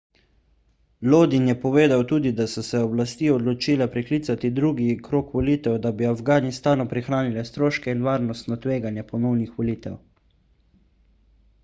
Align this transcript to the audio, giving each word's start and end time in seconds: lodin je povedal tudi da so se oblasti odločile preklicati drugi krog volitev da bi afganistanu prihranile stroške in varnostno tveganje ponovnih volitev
lodin 1.13 1.43
je 1.49 1.55
povedal 1.65 2.01
tudi 2.11 2.31
da 2.39 2.45
so 2.53 2.63
se 2.69 2.79
oblasti 2.85 3.27
odločile 3.33 3.87
preklicati 3.97 4.49
drugi 4.61 4.87
krog 5.09 5.29
volitev 5.39 5.77
da 5.83 5.91
bi 5.99 6.07
afganistanu 6.13 6.87
prihranile 6.95 7.43
stroške 7.51 7.95
in 7.97 8.03
varnostno 8.09 8.57
tveganje 8.65 9.03
ponovnih 9.13 9.53
volitev 9.61 10.01